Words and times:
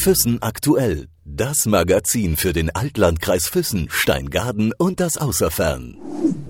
Füssen 0.00 0.40
aktuell. 0.40 1.08
Das 1.26 1.66
Magazin 1.66 2.38
für 2.38 2.54
den 2.54 2.74
Altlandkreis 2.74 3.48
Füssen, 3.48 3.88
Steingaden 3.90 4.72
und 4.78 4.98
das 4.98 5.18
Außerfern. 5.18 5.98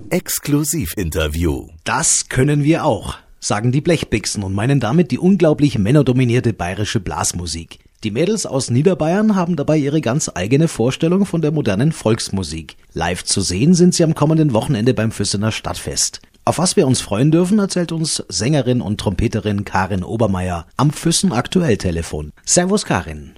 Exklusivinterview. 0.09 1.67
Das 1.83 2.29
können 2.29 2.63
wir 2.63 2.85
auch, 2.85 3.17
sagen 3.41 3.73
die 3.73 3.81
Blechbixen 3.81 4.43
und 4.43 4.53
meinen 4.53 4.79
damit 4.79 5.11
die 5.11 5.19
unglaublich 5.19 5.77
männerdominierte 5.77 6.53
bayerische 6.53 7.01
Blasmusik. 7.01 7.79
Die 8.05 8.11
Mädels 8.11 8.45
aus 8.45 8.69
Niederbayern 8.69 9.35
haben 9.35 9.57
dabei 9.57 9.75
ihre 9.75 9.99
ganz 9.99 10.31
eigene 10.33 10.69
Vorstellung 10.69 11.25
von 11.25 11.41
der 11.41 11.51
modernen 11.51 11.91
Volksmusik. 11.91 12.77
Live 12.93 13.25
zu 13.25 13.41
sehen 13.41 13.73
sind 13.73 13.93
sie 13.93 14.05
am 14.05 14.15
kommenden 14.15 14.53
Wochenende 14.53 14.93
beim 14.93 15.11
Füssener 15.11 15.51
Stadtfest. 15.51 16.21
Auf 16.43 16.57
was 16.57 16.75
wir 16.75 16.87
uns 16.87 17.01
freuen 17.01 17.29
dürfen, 17.29 17.59
erzählt 17.59 17.91
uns 17.91 18.23
Sängerin 18.27 18.81
und 18.81 18.99
Trompeterin 18.99 19.63
Karin 19.63 20.03
Obermeier 20.03 20.65
am 20.75 20.89
Füssen 20.89 21.33
Aktuell 21.33 21.77
Telefon. 21.77 22.33
Servus 22.45 22.83
Karin. 22.85 23.33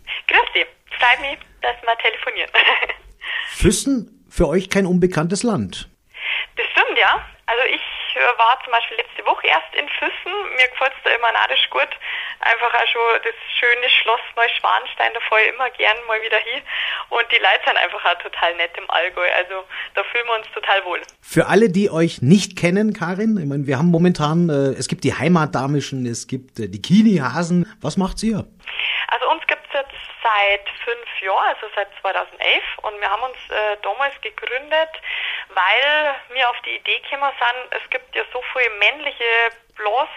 Freut 1.13 1.22
mich, 1.22 1.40
dass 1.62 1.76
wir 1.81 1.98
telefonieren. 1.98 2.49
Füssen 3.49 4.26
für 4.30 4.48
euch 4.48 4.70
kein 4.70 4.85
unbekanntes 4.85 5.44
Land. 5.44 5.89
Das 6.55 6.66
stimmt, 6.72 6.98
ja. 6.98 7.23
Also 7.45 7.63
ich 7.70 7.81
äh, 8.16 8.38
war 8.39 8.58
zum 8.63 8.72
Beispiel 8.72 8.98
letzte 8.98 9.26
Woche 9.26 9.45
erst 9.48 9.70
in 9.77 9.88
Füssen. 9.89 10.34
Mir 10.55 10.67
gefällt 10.70 10.94
es 10.98 11.03
da 11.03 11.12
immer 11.12 11.31
narisch 11.31 11.70
gut. 11.70 11.89
Einfach 12.39 12.73
auch 12.73 12.88
schon 12.88 13.22
das 13.23 13.36
schöne 13.59 13.89
Schloss 14.02 14.22
Neuschwanstein, 14.36 15.13
da 15.13 15.20
fahre 15.30 15.41
ich 15.44 15.53
immer 15.53 15.70
gern 15.72 15.98
mal 16.08 16.20
wieder 16.23 16.38
hin. 16.38 16.63
Und 17.09 17.25
die 17.31 17.38
Leute 17.38 17.61
sind 17.66 17.77
einfach 17.77 18.03
auch 18.05 18.17
total 18.23 18.55
nett 18.55 18.72
im 18.77 18.89
Allgäu. 18.89 19.27
Also 19.38 19.66
da 19.94 20.03
fühlen 20.05 20.25
wir 20.25 20.38
uns 20.38 20.48
total 20.53 20.84
wohl. 20.86 21.02
Für 21.22 21.45
alle, 21.48 21.70
die 21.70 21.91
euch 21.91 22.22
nicht 22.22 22.58
kennen, 22.58 22.94
Karin, 22.94 23.38
ich 23.38 23.45
meine, 23.45 23.67
wir 23.67 23.77
haben 23.77 23.91
momentan, 23.91 24.50
äh, 24.50 24.73
es 24.80 24.88
gibt 24.88 25.03
die 25.03 25.14
Heimatdamischen, 25.14 26.05
es 26.08 26.27
gibt 26.27 26.59
äh, 26.59 26.70
die 26.70 26.81
Kini-Hasen. 26.81 27.70
Was 27.81 27.98
macht 27.98 28.23
ihr? 28.23 28.45
Also 29.09 29.30
uns 29.30 29.45
gibt 29.45 29.61
es 29.67 29.73
jetzt 29.73 30.12
seit 30.23 30.70
fünf 30.84 31.22
Jahren, 31.22 31.56
also 31.56 31.67
seit 31.75 31.89
2011. 32.02 32.64
Und 32.81 33.00
wir 33.00 33.09
haben 33.09 33.23
uns 33.23 33.38
äh, 33.50 33.78
damals 33.81 34.20
gegründet, 34.22 34.89
weil 35.50 36.16
wir 36.30 36.50
auf 36.50 36.59
die 36.61 36.78
Idee 36.78 37.00
gekommen 37.00 37.31
sind, 37.38 37.81
es 37.81 37.89
gibt 37.89 38.16
ja 38.16 38.23
so 38.31 38.42
viele 38.53 38.70
männliche 38.72 39.52
Blas 39.75 40.09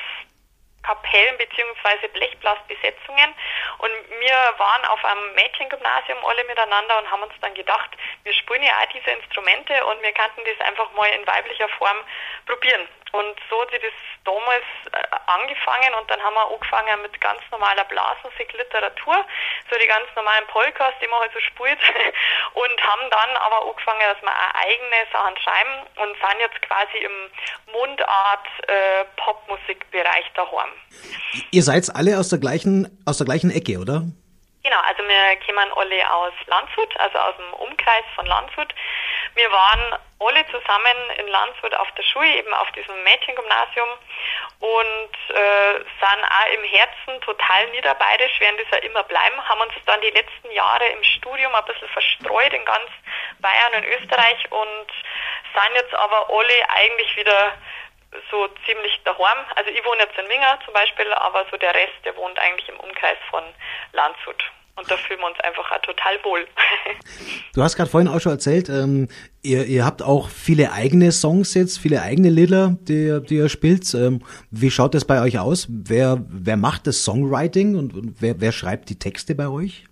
Kapellen 0.87 1.37
beziehungsweise 1.37 2.09
Blechblasbesetzungen. 2.11 3.35
Und 3.79 3.91
wir 4.21 4.37
waren 4.57 4.85
auf 4.87 5.05
einem 5.05 5.35
Mädchengymnasium 5.35 6.25
alle 6.25 6.45
miteinander 6.45 6.99
und 6.99 7.11
haben 7.11 7.23
uns 7.23 7.35
dann 7.41 7.55
gedacht, 7.55 7.91
wir 8.23 8.33
spielen 8.33 8.63
ja 8.63 8.73
auch 8.79 8.93
diese 8.95 9.11
Instrumente 9.11 9.85
und 9.87 10.01
wir 10.03 10.13
könnten 10.13 10.43
das 10.47 10.67
einfach 10.67 10.91
mal 10.93 11.09
in 11.11 11.27
weiblicher 11.27 11.69
Form 11.71 11.99
probieren. 12.47 12.89
Und 13.17 13.37
so 13.49 13.63
hat 13.63 13.71
sich 13.71 13.81
das 13.81 13.97
damals 14.25 14.67
äh, 14.93 15.01
angefangen 15.27 15.95
und 16.01 16.11
dann 16.11 16.21
haben 16.21 16.35
wir 16.35 16.47
angefangen 16.51 17.03
mit 17.03 17.21
ganz 17.21 17.41
normaler 17.51 17.85
Blasmusik, 17.85 18.53
Literatur, 18.53 19.25
so 19.71 19.77
die 19.79 19.87
ganz 19.87 20.07
normalen 20.17 20.47
Polkas, 20.49 20.93
die 21.01 21.09
man 21.09 21.21
halt 21.21 21.33
so 21.33 21.41
spielt 21.41 21.79
und 22.55 22.77
haben 22.83 23.11
dann 23.11 23.37
aber 23.37 23.63
angefangen, 23.65 24.01
dass 24.01 24.21
wir 24.23 24.31
auch 24.31 24.55
eigene 24.61 25.01
Sachen 25.13 25.37
schreiben 25.39 25.75
und 25.97 26.13
sind 26.21 26.41
jetzt 26.41 26.61
quasi 26.63 26.99
im 26.99 27.17
Mundart 27.73 28.47
äh, 28.69 29.05
daheim. 30.37 30.71
Ihr 31.51 31.63
seid 31.63 31.89
alle 31.95 32.19
aus 32.19 32.29
der 32.29 32.39
gleichen 32.39 33.03
aus 33.07 33.19
der 33.19 33.27
gleichen 33.27 33.51
Ecke, 33.51 33.79
oder? 33.79 34.03
Genau, 34.63 34.81
also 34.83 35.03
wir 35.07 35.37
kommen 35.47 35.71
alle 35.77 36.13
aus 36.13 36.33
Landshut, 36.47 36.99
also 36.99 37.19
aus 37.19 37.37
dem 37.37 37.53
Umkreis 37.55 38.05
von 38.15 38.27
Landshut. 38.27 38.75
Wir 39.37 39.53
waren 39.53 40.01
alle 40.19 40.47
zusammen 40.47 40.97
in 41.19 41.29
Landshut 41.29 41.75
auf 41.75 41.93
der 41.93 42.03
Schule, 42.05 42.39
eben 42.39 42.53
auf 42.55 42.73
diesem 42.73 43.03
Mädchengymnasium 43.05 43.89
und 44.61 45.13
äh, 45.29 45.75
sind 45.77 46.23
auch 46.25 46.53
im 46.55 46.65
Herzen 46.65 47.21
total 47.21 47.71
niederbayerisch, 47.71 48.41
werden 48.41 48.57
das 48.57 48.71
ja 48.73 48.89
immer 48.89 49.03
bleiben, 49.05 49.37
haben 49.47 49.61
uns 49.61 49.75
dann 49.85 50.01
die 50.01 50.11
letzten 50.11 50.51
Jahre 50.53 50.87
im 50.89 51.05
Studium 51.05 51.55
ein 51.55 51.65
bisschen 51.67 51.89
verstreut 51.89 52.53
in 52.55 52.65
ganz 52.65 52.89
Bayern 53.41 53.75
und 53.77 53.85
Österreich 53.85 54.41
und 54.51 54.89
sind 55.53 55.75
jetzt 55.75 55.95
aber 55.95 56.31
alle 56.31 56.71
eigentlich 56.71 57.15
wieder 57.17 57.53
so 58.31 58.49
ziemlich 58.65 58.99
daheim. 59.05 59.45
Also 59.55 59.71
ich 59.71 59.85
wohne 59.85 60.01
jetzt 60.01 60.19
in 60.19 60.29
Winger 60.31 60.59
zum 60.65 60.73
Beispiel, 60.73 61.13
aber 61.13 61.45
so 61.51 61.59
der 61.59 61.75
Rest, 61.75 62.01
der 62.05 62.17
wohnt 62.17 62.39
eigentlich 62.39 62.71
im 62.71 62.81
Umkreis 62.81 63.19
von 63.31 63.45
Landshut. 63.93 64.43
Und 64.77 64.91
da 64.91 64.97
fühlen 64.99 65.21
wir 65.21 65.27
uns 65.27 65.41
einfach 65.41 65.71
auch 65.73 65.81
total 65.81 66.23
wohl. 66.23 66.47
du 67.55 67.63
hast 67.63 67.77
gerade 67.77 67.89
vorhin 67.91 68.09
auch 68.09 68.21
schon 68.21 68.33
erzählt, 68.33 68.69
ähm, 68.69 69.09
ihr, 69.47 69.65
ihr 69.65 69.85
habt 69.85 70.03
auch 70.03 70.29
viele 70.29 70.73
eigene 70.73 71.13
Songs 71.13 71.55
jetzt, 71.55 71.79
viele 71.79 72.03
eigene 72.03 72.29
Lieder, 72.29 72.75
die, 72.81 73.21
die 73.23 73.37
ihr 73.37 73.49
spielt. 73.49 73.95
Ähm, 73.95 74.23
wie 74.51 74.71
schaut 74.71 74.95
das 74.95 75.07
bei 75.07 75.23
euch 75.23 75.39
aus? 75.39 75.67
Wer, 75.71 76.19
wer 76.29 76.57
macht 76.57 76.87
das 76.87 77.05
Songwriting 77.05 77.77
und, 77.79 78.21
wer, 78.21 78.41
wer 78.41 78.53
schreibt 78.53 78.91
die 78.91 78.99
Texte 78.99 79.35
bei 79.35 79.49
euch? 79.49 79.85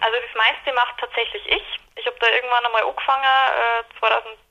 Also 0.00 0.16
das 0.20 0.34
meiste 0.36 0.72
macht 0.74 0.94
tatsächlich 1.00 1.42
ich. 1.46 1.66
Ich 1.96 2.06
habe 2.06 2.16
da 2.20 2.26
irgendwann 2.28 2.66
einmal 2.66 2.84
angefangen, 2.84 3.24
äh, 3.24 3.98
2000 3.98 4.44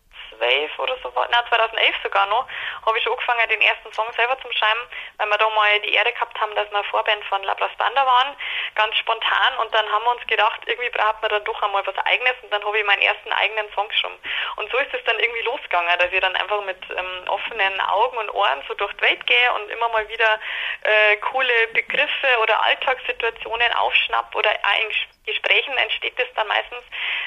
2012 0.43 0.79
oder 0.79 0.95
so, 1.01 1.11
na 1.15 1.45
2011 1.47 1.95
sogar 2.03 2.27
noch, 2.27 2.47
habe 2.85 2.97
ich 2.97 3.03
schon 3.03 3.13
angefangen, 3.13 3.49
den 3.49 3.61
ersten 3.61 3.91
Song 3.93 4.07
selber 4.15 4.37
zu 4.41 4.51
schreiben, 4.51 4.81
weil 5.17 5.27
wir 5.27 5.37
da 5.37 5.49
mal 5.49 5.79
die 5.81 5.93
Ehre 5.93 6.11
gehabt 6.11 6.39
haben, 6.39 6.55
dass 6.55 6.69
wir 6.71 6.83
Vorband 6.85 7.23
von 7.25 7.43
Labras 7.43 7.71
Banda 7.77 8.05
waren, 8.05 8.35
ganz 8.75 8.95
spontan 8.97 9.57
und 9.61 9.73
dann 9.73 9.89
haben 9.91 10.03
wir 10.03 10.11
uns 10.11 10.27
gedacht, 10.27 10.61
irgendwie 10.65 10.89
braucht 10.89 11.21
man 11.21 11.31
dann 11.31 11.43
doch 11.43 11.61
einmal 11.61 11.85
was 11.85 11.97
Eigenes 12.05 12.33
und 12.41 12.51
dann 12.51 12.63
habe 12.63 12.77
ich 12.77 12.85
meinen 12.85 13.01
ersten 13.01 13.31
eigenen 13.31 13.71
Song 13.73 13.87
geschrieben. 13.87 14.17
Und 14.57 14.71
so 14.71 14.77
ist 14.77 14.93
es 14.93 15.03
dann 15.05 15.19
irgendwie 15.19 15.41
losgegangen, 15.41 15.97
dass 15.99 16.11
ich 16.11 16.19
dann 16.19 16.35
einfach 16.35 16.61
mit 16.63 16.77
ähm, 16.89 17.27
offenen 17.27 17.79
Augen 17.81 18.17
und 18.17 18.33
Ohren 18.33 18.61
so 18.67 18.73
durch 18.73 18.93
die 18.93 19.01
Welt 19.01 19.25
gehe 19.25 19.53
und 19.53 19.69
immer 19.69 19.89
mal 19.89 20.07
wieder 20.09 20.39
äh, 20.81 21.17
coole 21.17 21.67
Begriffe 21.73 22.39
oder 22.41 22.61
Alltagssituationen 22.63 23.73
aufschnapp 23.73 24.33
oder 24.35 24.51
in 24.51 24.91
Gesprächen 25.25 25.77
entsteht 25.77 26.19
das 26.19 26.27
dann 26.35 26.47
meistens 26.47 26.83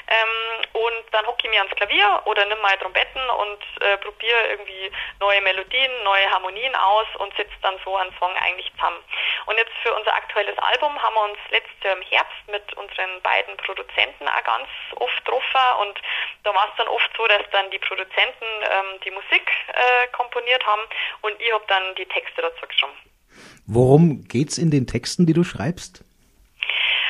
ähm, 0.07 0.65
und 0.73 1.03
dann 1.11 1.25
hocke 1.25 1.41
ich 1.43 1.49
mir 1.49 1.61
ans 1.61 1.75
Klavier 1.75 2.21
oder 2.25 2.45
nimm 2.45 2.59
mal 2.61 2.77
Trompete 2.77 3.07
Duetten 3.07 3.29
und 3.29 3.63
äh, 3.81 3.97
probiere 3.97 4.47
irgendwie 4.49 4.91
neue 5.19 5.41
Melodien, 5.41 5.91
neue 6.03 6.29
Harmonien 6.31 6.75
aus 6.75 7.07
und 7.17 7.35
setze 7.35 7.53
dann 7.61 7.79
so 7.83 7.95
einen 7.95 8.13
Song 8.19 8.31
eigentlich 8.37 8.71
zusammen. 8.73 9.03
Und 9.45 9.57
jetzt 9.57 9.73
für 9.83 9.93
unser 9.93 10.13
aktuelles 10.13 10.57
Album 10.57 11.01
haben 11.01 11.15
wir 11.15 11.23
uns 11.23 11.36
letztes 11.51 11.83
Jahr 11.83 11.95
im 11.95 12.03
Herbst 12.03 12.43
mit 12.47 12.73
unseren 12.73 13.21
beiden 13.21 13.55
Produzenten 13.57 14.27
auch 14.27 14.43
ganz 14.43 14.67
oft 14.95 15.25
getroffen 15.25 15.67
und 15.81 15.99
da 16.43 16.53
war 16.53 16.67
es 16.69 16.75
dann 16.77 16.87
oft 16.87 17.09
so, 17.15 17.27
dass 17.27 17.43
dann 17.51 17.69
die 17.71 17.79
Produzenten 17.79 18.45
ähm, 18.63 18.99
die 19.05 19.11
Musik 19.11 19.45
äh, 19.67 20.07
komponiert 20.15 20.65
haben 20.65 20.81
und 21.21 21.33
ich 21.39 21.51
habe 21.53 21.65
dann 21.67 21.95
die 21.95 22.05
Texte 22.05 22.41
dazu 22.41 22.65
geschrieben. 22.67 22.93
Worum 23.67 24.23
geht's 24.27 24.57
in 24.57 24.71
den 24.71 24.87
Texten, 24.87 25.25
die 25.25 25.33
du 25.33 25.43
schreibst? 25.43 26.03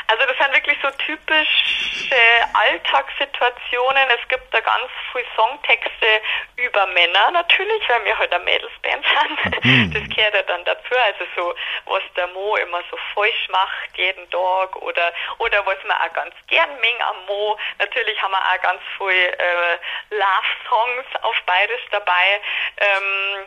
Also 0.07 0.23
das 0.25 0.37
sind 0.37 0.53
wirklich 0.53 0.66
so 0.87 0.97
typische 0.97 2.15
Alltagssituationen. 2.53 4.09
Es 4.09 4.27
gibt 4.29 4.53
da 4.53 4.59
ganz 4.61 4.89
viele 5.11 5.25
Songtexte 5.35 6.21
über 6.55 6.85
Männer 6.87 7.31
natürlich, 7.31 7.89
weil 7.89 8.05
wir 8.05 8.17
halt 8.17 8.33
eine 8.33 8.43
Mädelsband 8.43 9.05
sind. 9.05 9.65
Mhm. 9.65 9.93
Das 9.93 10.15
gehört 10.15 10.33
ja 10.33 10.43
dann 10.43 10.63
dazu. 10.65 10.95
Also 10.95 11.25
so, 11.35 11.55
was 11.85 12.03
der 12.15 12.27
Mo 12.27 12.55
immer 12.57 12.81
so 12.89 12.97
falsch 13.13 13.47
macht 13.49 13.97
jeden 13.97 14.29
Tag 14.29 14.75
oder 14.77 15.13
oder 15.39 15.65
was 15.65 15.77
man 15.85 15.97
auch 15.97 16.13
ganz 16.13 16.33
gern 16.47 16.79
mengen 16.79 17.01
am 17.01 17.25
Mo. 17.25 17.57
Natürlich 17.79 18.21
haben 18.21 18.31
wir 18.31 18.37
auch 18.37 18.61
ganz 18.61 18.81
viele 18.97 19.37
äh, 19.37 19.77
Love-Songs 20.11 21.23
auf 21.23 21.35
Bayerisch 21.45 21.85
dabei. 21.91 22.41
Ähm, 22.77 23.45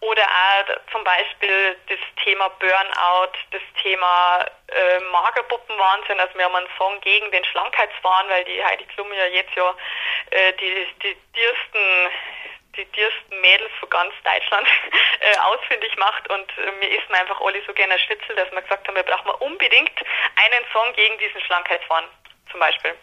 oder 0.00 0.22
auch 0.22 0.92
zum 0.92 1.02
Beispiel 1.04 1.76
das 1.88 1.98
Thema 2.22 2.48
Burnout, 2.60 3.32
das 3.50 3.62
Thema 3.82 4.44
äh, 4.68 5.00
Magerpuppenwahnsinn. 5.10 6.20
Also 6.20 6.34
wir 6.34 6.44
haben 6.44 6.54
einen 6.54 6.65
Song 6.78 7.00
gegen 7.00 7.30
den 7.30 7.44
Schlankheitswahn, 7.44 8.28
weil 8.28 8.44
die 8.44 8.64
Heidi 8.64 8.84
Klum 8.86 9.12
ja 9.12 9.26
jetzt 9.26 9.54
ja 9.54 9.74
äh, 10.30 10.52
die, 10.54 10.86
die 11.02 11.16
diersten 11.34 12.10
die 12.76 12.84
diersten 12.92 13.40
Mädels 13.40 13.72
von 13.80 13.88
ganz 13.88 14.12
Deutschland 14.22 14.68
äh, 15.20 15.38
ausfindig 15.38 15.96
macht 15.96 16.28
und 16.28 16.50
äh, 16.58 16.72
wir 16.80 16.98
essen 16.98 17.14
einfach 17.14 17.40
alle 17.40 17.62
so 17.66 17.72
gerne 17.72 17.98
Schnitzel, 17.98 18.36
dass 18.36 18.50
wir 18.52 18.62
gesagt 18.62 18.86
haben, 18.86 18.94
wir 18.94 19.02
brauchen 19.02 19.30
unbedingt 19.40 19.98
einen 20.36 20.64
Song 20.72 20.92
gegen 20.92 21.16
diesen 21.18 21.40
Schlankheitswahn 21.40 22.04
zum 22.50 22.60
Beispiel. 22.60 22.94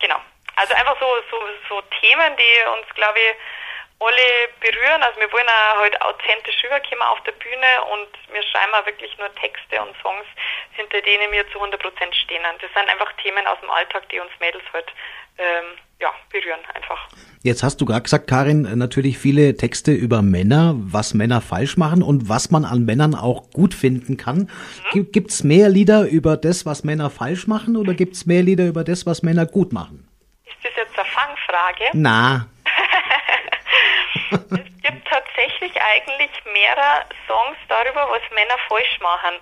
Genau. 0.00 0.20
Also 0.56 0.74
einfach 0.74 0.98
so, 1.00 1.16
so, 1.30 1.40
so 1.68 1.80
Themen, 2.00 2.36
die 2.36 2.78
uns, 2.78 2.94
glaube 2.94 3.18
ich, 3.18 3.34
alle 4.02 4.50
berühren. 4.60 5.02
Also 5.02 5.20
wir 5.20 5.30
wollen 5.32 5.48
auch 5.48 5.80
halt 5.80 6.00
authentisch 6.02 6.58
rüberkommen 6.64 7.02
auf 7.06 7.22
der 7.22 7.32
Bühne 7.32 7.70
und 7.94 8.10
wir 8.34 8.42
schreiben 8.42 8.74
auch 8.74 8.86
wirklich 8.86 9.16
nur 9.18 9.32
Texte 9.36 9.80
und 9.80 9.94
Songs, 10.02 10.26
hinter 10.72 11.00
denen 11.02 11.30
wir 11.32 11.46
zu 11.50 11.58
100 11.58 11.80
Prozent 11.80 12.14
stehen. 12.16 12.42
Das 12.42 12.72
sind 12.74 12.88
einfach 12.88 13.12
Themen 13.22 13.46
aus 13.46 13.60
dem 13.60 13.70
Alltag, 13.70 14.08
die 14.10 14.20
uns 14.20 14.30
Mädels 14.40 14.64
halt 14.72 14.90
ähm, 15.38 15.78
ja, 16.00 16.12
berühren 16.30 16.60
einfach. 16.74 17.08
Jetzt 17.42 17.62
hast 17.62 17.80
du 17.80 17.86
gerade 17.86 18.02
gesagt, 18.02 18.28
Karin, 18.28 18.62
natürlich 18.76 19.18
viele 19.18 19.56
Texte 19.56 19.92
über 19.92 20.20
Männer, 20.22 20.74
was 20.76 21.14
Männer 21.14 21.40
falsch 21.40 21.76
machen 21.76 22.02
und 22.02 22.28
was 22.28 22.50
man 22.50 22.64
an 22.64 22.84
Männern 22.84 23.14
auch 23.14 23.50
gut 23.50 23.74
finden 23.74 24.16
kann. 24.16 24.50
Mhm. 24.92 25.12
Gibt 25.12 25.30
es 25.30 25.44
mehr 25.44 25.68
Lieder 25.68 26.06
über 26.08 26.36
das, 26.36 26.66
was 26.66 26.84
Männer 26.84 27.08
falsch 27.08 27.46
machen 27.46 27.76
oder 27.76 27.94
gibt 27.94 28.14
es 28.14 28.26
mehr 28.26 28.42
Lieder 28.42 28.66
über 28.66 28.84
das, 28.84 29.06
was 29.06 29.22
Männer 29.22 29.46
gut 29.46 29.72
machen? 29.72 30.08
Ist 30.44 30.56
das 30.64 30.72
jetzt 30.76 30.98
eine 30.98 31.08
Fangfrage? 31.08 31.84
Na, 31.94 32.46
es 34.32 34.82
gibt 34.82 35.08
tatsächlich 35.08 35.72
eigentlich 35.80 36.30
mehrere 36.52 37.04
Songs 37.26 37.56
darüber, 37.68 38.08
was 38.10 38.22
Männer 38.34 38.56
falsch 38.68 38.98
machen. 39.00 39.34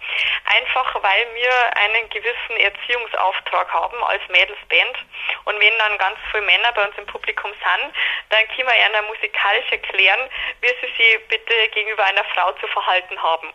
Einfach 0.44 0.94
weil 1.02 1.26
wir 1.34 1.52
einen 1.76 2.08
gewissen 2.10 2.56
Erziehungsauftrag 2.58 3.72
haben 3.72 4.02
als 4.04 4.22
Mädelsband. 4.28 4.96
Und 5.44 5.54
wenn 5.60 5.76
dann 5.78 5.98
ganz 5.98 6.19
viele 6.31 6.44
Männer 6.44 6.72
bei 6.75 6.87
uns 6.87 6.96
im 6.98 7.06
Publikum 7.06 7.50
sind, 7.50 7.94
dann 8.31 8.46
können 8.54 8.69
wir 8.69 8.76
ihnen 8.76 9.06
musikalisch 9.06 9.70
erklären, 9.70 10.28
wie 10.60 10.72
sie 10.81 10.93
sich 10.96 11.28
bitte 11.28 11.54
gegenüber 11.75 12.04
einer 12.04 12.25
Frau 12.34 12.52
zu 12.60 12.66
verhalten 12.69 13.16
haben. 13.22 13.48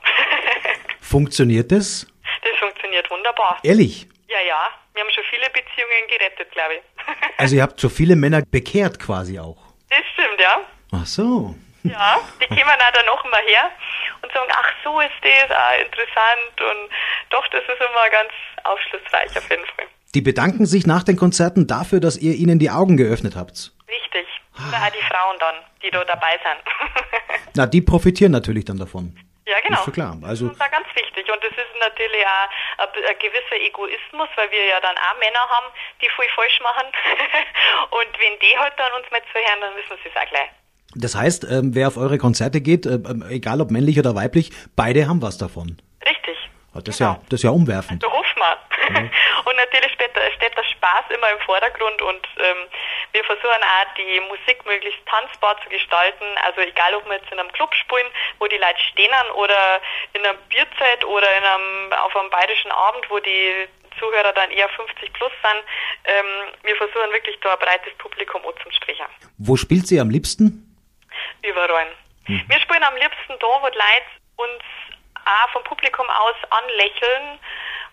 Funktioniert 1.01 1.71
das? 1.71 2.07
Das 2.43 2.57
funktioniert 2.57 3.09
wunderbar. 3.09 3.59
Ehrlich? 3.63 4.07
Ja, 4.27 4.39
ja. 4.41 4.69
Wir 4.93 5.03
haben 5.03 5.11
schon 5.11 5.23
viele 5.29 5.47
Beziehungen 5.49 6.07
gerettet, 6.09 6.51
glaube 6.51 6.75
ich. 6.75 6.81
Also 7.37 7.57
ihr 7.57 7.63
habt 7.63 7.79
so 7.79 7.89
viele 7.89 8.15
Männer 8.15 8.41
bekehrt 8.49 8.97
quasi 8.99 9.37
auch. 9.39 9.57
Das 9.89 9.99
stimmt, 10.13 10.39
ja. 10.39 10.61
Ach 10.91 11.05
so. 11.05 11.55
Ja, 11.83 12.19
die 12.41 12.47
kommen 12.47 12.61
auch 12.63 12.91
dann 12.93 13.05
noch 13.05 13.23
mal 13.25 13.41
her 13.43 13.69
und 14.21 14.31
sagen, 14.31 14.49
ach 14.51 14.71
so 14.83 14.99
ist 15.01 15.11
das, 15.21 15.55
ah, 15.55 15.75
interessant 15.75 16.61
und 16.61 16.89
doch, 17.29 17.47
das 17.49 17.61
ist 17.61 17.79
immer 17.79 18.09
ganz 18.09 18.31
aufschlussreich 18.63 19.37
auf 19.37 19.49
jeden 19.49 19.65
Fall. 19.65 19.85
Die 20.15 20.21
bedanken 20.21 20.65
sich 20.65 20.87
nach 20.87 21.03
den 21.03 21.17
Konzerten 21.17 21.67
dafür, 21.67 21.99
dass 21.99 22.17
ihr 22.17 22.33
ihnen 22.33 22.57
die 22.57 22.71
Augen 22.71 22.97
geöffnet 22.97 23.35
habt. 23.35 23.71
Richtig. 23.87 24.25
Auch 24.55 24.89
die 24.89 25.03
Frauen 25.03 25.37
dann, 25.39 25.55
die 25.83 25.91
da 25.91 26.03
dabei 26.05 26.39
sind. 26.41 26.63
Na, 27.55 27.65
die 27.67 27.81
profitieren 27.81 28.31
natürlich 28.31 28.65
dann 28.65 28.77
davon. 28.77 29.13
ja, 29.45 29.59
genau. 29.59 29.83
Ist 29.83 29.93
klar. 29.93 30.17
Also 30.23 30.47
Das 30.47 30.55
ist 30.55 30.63
auch 30.63 30.71
ganz 30.71 30.87
wichtig. 30.95 31.29
Und 31.29 31.43
das 31.43 31.51
ist 31.51 31.75
natürlich 31.79 32.25
auch 32.25 32.87
ein, 32.87 33.03
ein 33.03 33.19
gewisser 33.19 33.59
Egoismus, 33.59 34.29
weil 34.37 34.49
wir 34.51 34.65
ja 34.65 34.79
dann 34.79 34.95
auch 34.97 35.19
Männer 35.19 35.43
haben, 35.49 35.67
die 36.01 36.09
viel 36.09 36.29
falsch 36.33 36.59
machen. 36.61 36.87
und 37.91 38.11
wenn 38.17 38.39
die 38.39 38.57
halt 38.57 38.73
dann 38.77 38.93
uns 38.93 39.11
mal 39.11 39.21
zuhören, 39.33 39.59
dann 39.61 39.75
wissen 39.75 39.99
sie 40.01 40.09
es 40.09 40.15
auch 40.15 40.29
gleich. 40.29 40.49
Das 40.95 41.15
heißt, 41.15 41.45
ähm, 41.49 41.75
wer 41.75 41.87
auf 41.87 41.97
eure 41.97 42.17
Konzerte 42.17 42.61
geht, 42.61 42.85
äh, 42.85 42.95
ähm, 42.95 43.23
egal 43.29 43.61
ob 43.61 43.71
männlich 43.71 43.99
oder 43.99 44.15
weiblich, 44.15 44.51
beide 44.75 45.07
haben 45.07 45.21
was 45.21 45.37
davon. 45.37 45.77
Richtig. 46.07 46.37
Ah, 46.73 46.81
Das 46.83 46.95
ist 46.95 46.99
ja, 46.99 47.19
das 47.29 47.39
ist 47.39 47.43
ja 47.43 47.51
umwerfend. 47.51 48.01
So 48.01 48.11
hoffen 48.11 48.39
wir. 48.39 48.45
Und 49.45 49.55
natürlich 49.57 49.91
steht, 49.93 50.15
der 50.15 50.63
Spaß 50.85 51.05
immer 51.09 51.31
im 51.31 51.39
Vordergrund 51.45 52.01
und 52.01 52.23
ähm, 52.37 52.67
wir 53.11 53.23
versuchen 53.23 53.61
auch 53.63 53.89
die 53.97 54.19
Musik 54.29 54.63
möglichst 54.65 55.01
tanzbar 55.05 55.57
zu 55.63 55.69
gestalten. 55.69 56.25
Also 56.45 56.61
egal, 56.61 56.93
ob 56.95 57.05
wir 57.05 57.17
jetzt 57.17 57.31
in 57.31 57.39
einem 57.39 57.51
Club 57.51 57.73
spielen, 57.73 58.07
wo 58.39 58.47
die 58.47 58.57
Leute 58.57 58.79
stehen 58.91 59.11
oder 59.35 59.81
in 60.13 60.21
einer 60.21 60.37
Bierzeit 60.49 61.03
oder 61.05 61.27
in 61.37 61.43
einem, 61.43 61.93
auf 62.05 62.15
einem 62.15 62.29
bayerischen 62.29 62.71
Abend, 62.71 63.05
wo 63.09 63.19
die 63.19 63.67
Zuhörer 63.99 64.33
dann 64.33 64.51
eher 64.51 64.69
50 64.69 65.13
plus 65.13 65.31
sind. 65.41 65.61
Ähm, 66.05 66.25
wir 66.63 66.75
versuchen 66.75 67.11
wirklich 67.11 67.39
da 67.41 67.53
ein 67.53 67.59
breites 67.59 67.93
Publikum 67.97 68.41
anzusprechen. 68.45 69.05
Wo 69.37 69.55
spielt 69.55 69.87
sie 69.87 69.99
am 69.99 70.09
liebsten? 70.09 70.74
Überall. 71.45 71.87
Wir 72.27 72.59
spielen 72.59 72.83
am 72.83 72.95
liebsten 72.95 73.37
da, 73.39 73.47
wo 73.61 73.69
die 73.69 73.77
Leute 73.77 74.09
uns 74.37 74.63
auch 75.25 75.49
vom 75.51 75.63
Publikum 75.63 76.09
aus 76.09 76.35
anlächeln, 76.49 77.39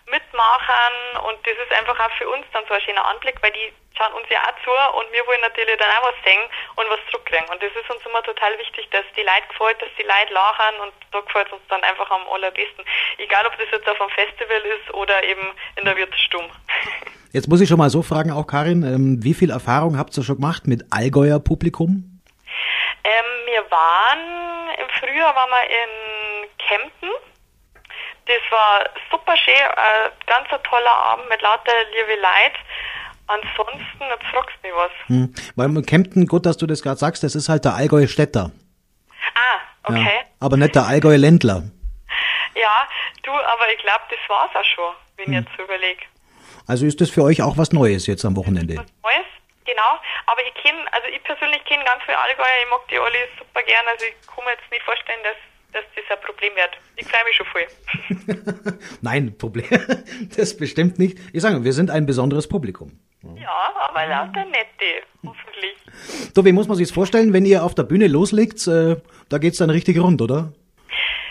mitmachen 0.09 1.23
und 1.25 1.39
das 1.47 1.55
ist 1.55 1.71
einfach 1.71 1.97
auch 1.97 2.11
für 2.17 2.27
uns 2.27 2.45
dann 2.51 2.63
so 2.67 2.73
ein 2.73 2.81
schöner 2.81 3.05
Anblick, 3.05 3.39
weil 3.41 3.51
die 3.51 3.71
schauen 3.95 4.13
uns 4.13 4.27
ja 4.29 4.41
auch 4.43 4.57
zu 4.65 4.73
und 4.99 5.07
wir 5.13 5.25
wollen 5.27 5.41
natürlich 5.41 5.77
dann 5.77 5.89
auch 5.95 6.11
was 6.11 6.17
singen 6.25 6.49
und 6.75 6.85
was 6.89 6.99
zurückkriegen. 7.09 7.47
Und 7.47 7.61
das 7.61 7.71
ist 7.71 7.87
uns 7.87 8.03
immer 8.05 8.21
total 8.23 8.57
wichtig, 8.57 8.89
dass 8.91 9.05
die 9.15 9.23
Leute 9.23 9.47
gefällt, 9.47 9.79
dass 9.81 9.93
die 9.95 10.03
Leute 10.03 10.33
lachen 10.33 10.75
und 10.83 10.93
da 11.13 11.21
gefällt 11.21 11.47
es 11.47 11.53
uns 11.53 11.65
dann 11.69 11.83
einfach 11.83 12.09
am 12.11 12.27
allerbesten. 12.27 12.83
Egal, 13.17 13.47
ob 13.47 13.55
das 13.57 13.69
jetzt 13.71 13.87
auf 13.87 14.01
einem 14.01 14.11
Festival 14.11 14.61
ist 14.65 14.87
oder 14.93 15.23
eben 15.23 15.45
in 15.77 15.85
der 15.85 15.95
Wirtsstube. 15.95 16.49
Jetzt 17.33 17.47
muss 17.47 17.61
ich 17.61 17.67
schon 17.67 17.79
mal 17.79 17.89
so 17.89 18.03
fragen, 18.03 18.29
auch 18.29 18.45
Karin, 18.45 18.83
ähm, 18.83 19.23
wie 19.23 19.33
viel 19.33 19.49
Erfahrung 19.49 19.97
habt 19.97 20.15
ihr 20.15 20.23
schon 20.23 20.35
gemacht 20.35 20.67
mit 20.67 20.85
Allgäuer 20.91 21.39
Publikum? 21.39 22.12
Wir 23.73 23.79
waren, 23.79 24.69
im 24.77 24.89
Frühjahr 24.99 25.35
waren 25.35 25.49
wir 25.49 25.65
in 25.65 26.49
Kempten. 26.59 27.09
Das 28.27 28.51
war 28.51 28.85
super 29.09 29.35
schön, 29.35 29.55
ein 29.55 30.11
ganz 30.27 30.47
toller 30.63 30.91
Abend 30.91 31.27
mit 31.27 31.41
lauter 31.41 31.71
liebe 31.89 32.21
Leid. 32.21 32.53
Ansonsten, 33.25 34.03
jetzt 34.11 34.25
fragst 34.31 34.55
du 34.61 34.67
mich 34.67 34.77
was. 34.77 34.91
Hm. 35.07 35.33
Weil 35.55 35.81
Kempten, 35.81 36.27
gut, 36.27 36.45
dass 36.45 36.57
du 36.57 36.67
das 36.67 36.83
gerade 36.83 36.97
sagst, 36.97 37.23
das 37.23 37.33
ist 37.33 37.49
halt 37.49 37.65
der 37.65 37.73
Allgäu 37.73 38.05
Städter. 38.05 38.51
Ah, 39.33 39.59
okay. 39.85 40.19
Ja, 40.19 40.25
aber 40.39 40.57
nicht 40.57 40.75
der 40.75 40.85
Allgäu 40.85 41.15
Ländler. 41.15 41.63
Ja, 42.53 42.87
du, 43.23 43.31
aber 43.31 43.73
ich 43.75 43.81
glaube, 43.81 44.03
das 44.07 44.19
war's 44.27 44.51
auch 44.53 44.63
schon, 44.75 44.93
wenn 45.17 45.33
ich 45.33 45.39
jetzt 45.39 45.57
so 45.57 45.63
überlege. 45.63 46.03
Also 46.67 46.85
ist 46.85 47.01
das 47.01 47.09
für 47.09 47.23
euch 47.23 47.41
auch 47.41 47.57
was 47.57 47.71
Neues 47.71 48.05
jetzt 48.05 48.23
am 48.23 48.35
Wochenende? 48.35 48.77
Was 48.77 48.85
Neues, 49.01 49.25
genau. 49.73 49.91
Aber 50.29 50.41
ich 50.45 50.53
kenne, 50.61 50.79
also 50.93 51.07
ich 51.09 51.21
persönlich 51.23 51.63
kenne 51.65 51.83
ganz 51.83 52.01
viele 52.05 52.17
Allgäuer, 52.17 52.61
ich 52.63 52.69
mag 52.69 52.81
die 52.89 52.99
alle 52.99 53.21
super 53.37 53.61
gern, 53.65 53.85
also 53.89 54.05
ich 54.05 54.15
kann 54.29 54.45
mir 54.45 54.53
jetzt 54.53 54.69
nicht 54.69 54.85
vorstellen, 54.85 55.23
dass, 55.25 55.39
dass 55.73 55.85
das 55.97 56.05
ein 56.13 56.21
Problem 56.23 56.53
wird. 56.55 56.73
Ich 56.95 57.07
freue 57.09 57.25
mich 57.25 57.35
schon 57.35 57.49
voll. 57.49 57.67
Nein, 59.01 59.35
Problem. 59.37 59.65
Das 60.37 60.55
bestimmt 60.55 60.99
nicht. 60.99 61.17
Ich 61.33 61.41
sage, 61.41 61.63
wir 61.63 61.73
sind 61.73 61.89
ein 61.89 62.05
besonderes 62.05 62.47
Publikum. 62.47 62.99
Ja, 63.35 63.73
aber 63.87 64.05
lauter 64.05 64.45
nette, 64.45 65.03
hoffentlich. 65.25 65.77
So, 66.35 66.43
wie 66.43 66.51
muss 66.51 66.67
man 66.67 66.75
sich's 66.77 66.91
vorstellen, 66.91 67.33
wenn 67.33 67.45
ihr 67.45 67.63
auf 67.63 67.73
der 67.73 67.83
Bühne 67.83 68.07
loslegt? 68.07 68.67
Äh, 68.67 68.97
da 69.29 69.37
geht's 69.37 69.57
dann 69.57 69.69
richtig 69.69 69.99
rund, 69.99 70.21
oder? 70.21 70.53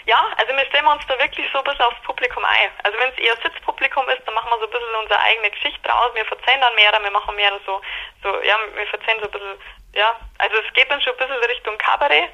Ja, 0.04 0.26
also 0.36 0.52
wir 0.56 0.66
stellen 0.66 0.86
uns 0.86 1.06
da 1.06 1.18
wirklich 1.18 1.48
so 1.52 1.58
ein 1.58 1.64
bisschen 1.64 1.84
aufs 1.84 2.00
Publikum 2.02 2.44
ein. 2.44 2.70
Also 2.82 2.98
wenn 2.98 3.10
es 3.10 3.18
eher 3.18 3.36
Sitzpublikum 3.36 4.08
ist, 4.08 4.22
dann 4.26 4.34
machen 4.34 4.50
wir 4.50 4.58
so 4.58 4.64
ein 4.64 4.70
bisschen 4.70 4.94
unsere 5.00 5.20
eigene 5.20 5.50
Geschichte 5.50 5.88
draus. 5.88 6.14
Wir 6.14 6.24
verzeihen 6.24 6.60
dann 6.60 6.74
mehr, 6.74 6.92
wir 6.92 7.10
machen 7.10 7.36
mehr 7.36 7.52
so, 7.64 7.80
so, 8.22 8.40
ja, 8.42 8.58
wir 8.74 8.86
verzeihen 8.88 9.20
so 9.20 9.26
ein 9.26 9.30
bisschen, 9.30 9.58
ja, 9.94 10.18
also 10.38 10.56
es 10.56 10.72
geht 10.72 10.90
dann 10.90 11.00
schon 11.00 11.12
ein 11.12 11.18
bisschen 11.18 11.44
Richtung 11.44 11.78
Kabarett. 11.78 12.30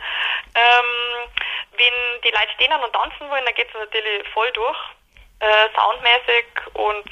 Ähm, 0.54 1.30
wenn 1.72 2.20
die 2.22 2.30
Leute 2.30 2.52
stehen 2.54 2.72
und 2.72 2.92
tanzen 2.92 3.28
wollen, 3.30 3.44
dann 3.44 3.54
geht 3.54 3.68
es 3.68 3.74
natürlich 3.74 4.26
voll 4.30 4.50
durch, 4.52 4.78
äh, 5.40 5.68
soundmäßig 5.76 6.46
und 6.74 7.10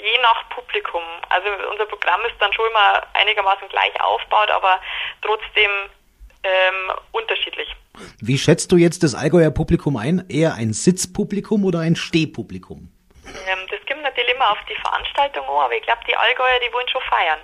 je 0.00 0.18
nach 0.18 0.48
Publikum. 0.50 1.02
Also 1.28 1.48
unser 1.70 1.86
Programm 1.86 2.24
ist 2.24 2.40
dann 2.40 2.52
schon 2.52 2.70
immer 2.70 3.02
einigermaßen 3.14 3.68
gleich 3.68 4.00
aufgebaut, 4.00 4.50
aber 4.50 4.80
trotzdem 5.22 5.90
ähm, 6.42 6.92
unterschiedlich. 7.12 7.68
Wie 8.20 8.38
schätzt 8.38 8.72
du 8.72 8.76
jetzt 8.76 9.02
das 9.02 9.14
Allgäuer 9.14 9.50
Publikum 9.50 9.96
ein? 9.96 10.24
Eher 10.28 10.54
ein 10.54 10.72
Sitzpublikum 10.72 11.64
oder 11.64 11.80
ein 11.80 11.96
Stehpublikum? 11.96 12.90
Ähm, 13.26 13.58
das 13.70 13.80
kommt 13.86 14.02
natürlich 14.02 14.34
immer 14.34 14.50
auf 14.52 14.58
die 14.68 14.80
Veranstaltung 14.80 15.44
an, 15.44 15.64
aber 15.64 15.74
ich 15.74 15.82
glaube, 15.82 16.00
die 16.08 16.16
Allgäuer, 16.16 16.60
die 16.66 16.72
wollen 16.72 16.88
schon 16.88 17.02
feiern. 17.02 17.40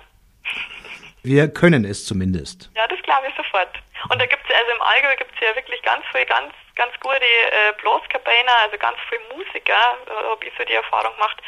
Wir 1.23 1.47
können 1.49 1.85
es 1.85 2.05
zumindest. 2.05 2.69
Ja, 2.75 2.87
das 2.87 3.01
glaube 3.01 3.27
ich 3.27 3.35
sofort. 3.35 3.69
Und 4.09 4.21
da 4.21 4.25
gibt's 4.25 4.45
also 4.45 4.71
im 4.75 4.81
Allgäu 4.81 5.15
gibt's 5.17 5.39
ja 5.41 5.55
wirklich 5.55 5.81
ganz 5.81 6.05
viel, 6.11 6.25
ganz, 6.25 6.53
ganz 6.75 6.91
gute 6.99 7.15
äh, 7.23 7.71
Blaskapellen, 7.81 8.47
also 8.63 8.77
ganz 8.77 8.97
viele 9.09 9.21
Musiker, 9.33 9.79
äh, 10.07 10.29
habe 10.29 10.43
ich 10.45 10.51
so 10.57 10.63
die 10.65 10.73
Erfahrung 10.73 11.13
gemacht. 11.15 11.39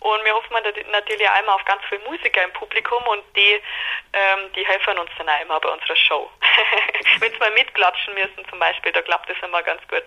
Und 0.00 0.18
wir 0.24 0.34
hoffen 0.34 0.52
nat- 0.52 0.90
natürlich 0.90 1.22
auch 1.28 1.38
immer 1.42 1.54
auf 1.54 1.64
ganz 1.64 1.82
viele 1.88 2.02
Musiker 2.10 2.42
im 2.42 2.52
Publikum 2.52 2.98
und 3.06 3.22
die, 3.36 3.62
ähm, 4.12 4.50
die 4.56 4.66
helfen 4.66 4.98
uns 4.98 5.10
dann 5.18 5.28
auch 5.28 5.42
immer 5.42 5.60
bei 5.60 5.68
unserer 5.70 5.96
Show. 5.96 6.28
Wenn 7.20 7.30
sie 7.32 7.38
mal 7.38 7.52
mitklatschen 7.54 8.14
müssen 8.14 8.42
zum 8.50 8.58
Beispiel, 8.58 8.90
da 8.92 9.02
klappt 9.02 9.30
das 9.30 9.36
immer 9.46 9.62
ganz 9.62 9.80
gut. 9.88 10.02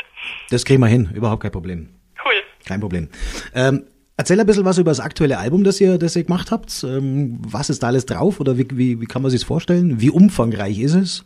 Das 0.51 0.65
kriegen 0.65 0.81
wir 0.81 0.87
hin, 0.91 1.09
überhaupt 1.15 1.41
kein 1.43 1.51
Problem. 1.55 1.89
Cool. 2.23 2.43
Kein 2.67 2.81
Problem. 2.81 3.09
Ähm, 3.55 3.87
erzähl 4.17 4.39
ein 4.39 4.45
bisschen 4.45 4.65
was 4.65 4.77
über 4.77 4.91
das 4.91 4.99
aktuelle 4.99 5.37
Album, 5.37 5.63
das 5.63 5.79
ihr, 5.79 5.97
das 5.97 6.15
ihr 6.15 6.23
gemacht 6.25 6.51
habt. 6.51 6.83
Ähm, 6.83 7.39
was 7.47 7.69
ist 7.69 7.83
da 7.83 7.87
alles 7.87 8.05
drauf 8.05 8.39
oder 8.41 8.57
wie, 8.57 8.67
wie, 8.71 8.99
wie 8.99 9.05
kann 9.05 9.21
man 9.21 9.31
sich 9.31 9.45
vorstellen? 9.45 10.01
Wie 10.01 10.09
umfangreich 10.09 10.79
ist 10.79 10.95
es? 10.95 11.25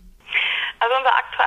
Also 0.80 0.96
unser 0.96 1.14
aktu 1.16 1.42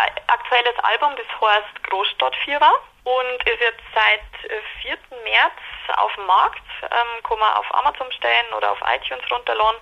aktuelles 0.53 0.79
Album, 0.85 1.17
das 1.17 1.27
heißt 1.41 1.83
Großstadtvierer 1.85 2.73
und 3.05 3.49
ist 3.49 3.61
jetzt 3.61 3.83
seit 3.95 4.51
äh, 4.51 4.61
4. 4.83 4.99
März 5.25 5.55
auf 5.97 6.15
dem 6.15 6.27
Markt. 6.27 6.63
Ähm, 6.83 7.23
kann 7.23 7.39
man 7.39 7.55
auf 7.55 7.75
Amazon 7.75 8.11
stellen 8.13 8.53
oder 8.57 8.73
auf 8.73 8.79
iTunes 8.95 9.25
runterladen 9.31 9.81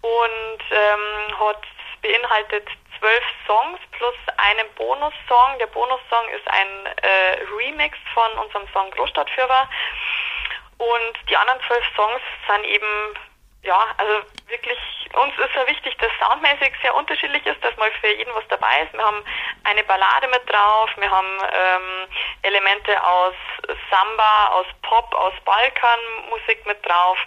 und 0.00 0.62
ähm, 0.70 1.38
hat 1.38 1.62
beinhaltet 2.00 2.66
zwölf 2.98 3.24
Songs 3.46 3.78
plus 3.92 4.14
einen 4.38 4.72
Bonussong. 4.74 5.58
Der 5.58 5.66
Bonussong 5.66 6.28
ist 6.34 6.48
ein 6.48 6.86
äh, 6.86 7.44
Remix 7.56 7.98
von 8.14 8.30
unserem 8.42 8.66
Song 8.72 8.90
Großstadtführer 8.92 9.68
und 10.78 11.28
die 11.28 11.36
anderen 11.36 11.60
zwölf 11.66 11.84
Songs 11.94 12.22
sind 12.48 12.64
eben 12.64 13.14
ja, 13.62 13.86
also 13.98 14.22
wirklich, 14.48 14.78
uns 15.12 15.34
ist 15.36 15.54
ja 15.54 15.66
wichtig, 15.68 15.96
dass 15.98 16.10
soundmäßig 16.18 16.72
sehr 16.80 16.94
unterschiedlich 16.94 17.44
ist, 17.44 17.62
dass 17.62 17.76
mal 17.76 17.90
für 18.00 18.08
jeden 18.08 18.34
was 18.34 18.46
dabei 18.48 18.82
ist. 18.82 18.92
Wir 18.94 19.04
haben 19.04 19.22
eine 19.64 19.84
Ballade 19.84 20.28
mit 20.28 20.48
drauf, 20.50 20.90
wir 20.96 21.10
haben 21.10 21.38
ähm, 21.52 22.06
Elemente 22.42 23.04
aus 23.04 23.34
Samba, 23.90 24.48
aus 24.48 24.66
Pop, 24.80 25.14
aus 25.14 25.34
Balkanmusik 25.44 26.64
mit 26.66 26.84
drauf. 26.86 27.18